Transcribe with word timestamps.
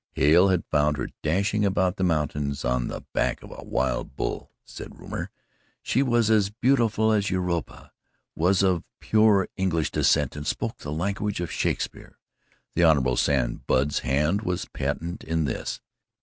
Hale 0.13 0.47
had 0.47 0.65
found 0.65 0.97
her 0.97 1.09
dashing 1.21 1.63
about 1.63 1.97
the 1.97 2.03
mountains 2.03 2.65
on 2.65 2.87
the 2.87 3.01
back 3.13 3.43
of 3.43 3.51
a 3.51 3.63
wild 3.63 4.15
bull, 4.15 4.49
said 4.65 4.97
rumour. 4.97 5.29
She 5.83 6.01
was 6.01 6.31
as 6.31 6.49
beautiful 6.49 7.11
as 7.11 7.29
Europa, 7.29 7.91
was 8.33 8.63
of 8.63 8.83
pure 8.99 9.47
English 9.57 9.91
descent 9.91 10.35
and 10.35 10.47
spoke 10.47 10.79
the 10.79 10.91
language 10.91 11.39
of 11.39 11.51
Shakespeare 11.51 12.17
the 12.73 12.83
Hon. 12.83 13.15
Sam 13.15 13.61
Budd's 13.67 13.99
hand 13.99 14.41
was 14.41 14.65
patent 14.65 15.23
in 15.23 15.45
this. 15.45 15.79